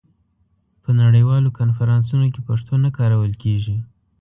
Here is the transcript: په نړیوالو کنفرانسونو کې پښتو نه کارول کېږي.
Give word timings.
په 0.83 0.89
نړیوالو 1.01 1.55
کنفرانسونو 1.59 2.25
کې 2.33 2.41
پښتو 2.49 2.73
نه 2.83 2.89
کارول 2.97 3.33
کېږي. 3.43 3.77